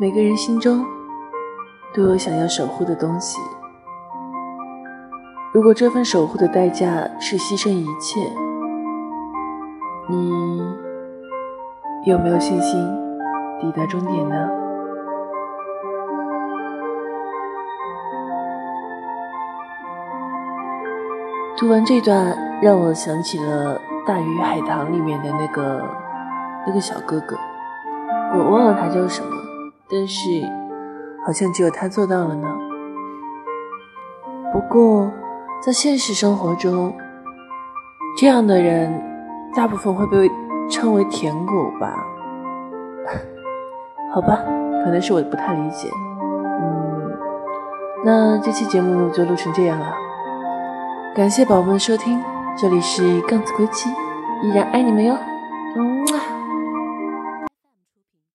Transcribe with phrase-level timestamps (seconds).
[0.00, 0.86] 每个人心中
[1.92, 3.36] 都有想要守护的东西。
[5.52, 8.20] 如果这份守护的代价是牺牲一切，
[10.08, 10.62] 你
[12.04, 12.80] 有没有信心
[13.60, 14.48] 抵达终点呢？
[21.56, 23.76] 读完这段，让我想起了
[24.06, 25.82] 《大鱼海棠》里面的那个
[26.68, 27.36] 那个小哥哥，
[28.36, 29.28] 我忘了他叫什么，
[29.90, 30.22] 但是
[31.26, 32.48] 好像只有他做到了呢。
[34.52, 35.10] 不过，
[35.64, 36.94] 在现实生活中，
[38.18, 39.02] 这样的人
[39.54, 40.30] 大部分会被
[40.70, 41.94] 称为舔狗吧？
[44.14, 44.42] 好吧，
[44.84, 45.88] 可能是我不太理解。
[46.60, 47.12] 嗯，
[48.04, 49.94] 那这期节目就录成这样了。
[51.14, 52.22] 感谢宝宝们的收听，
[52.56, 53.90] 这里是杠子归期，
[54.42, 55.16] 依然爱你们哟。